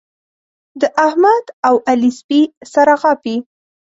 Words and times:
د 0.81 0.83
احمد 1.05 1.45
او 1.67 1.75
علي 1.89 2.11
سپي 2.19 2.41
سره 2.73 2.93
غاپي. 3.01 3.35